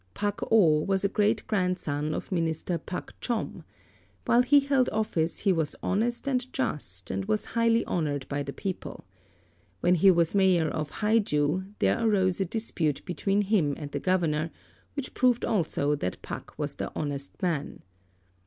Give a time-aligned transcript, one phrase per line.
[0.15, 3.63] Pak Oo was a great grandson of Minister Pak Chom.
[4.25, 8.51] While he held office he was honest and just and was highly honoured by the
[8.51, 9.05] people.
[9.81, 13.99] When he was Mayor of Hai ju there arose a dispute between him and the
[13.99, 14.49] Governor,
[14.95, 17.83] which proved also that Pak was the honest man.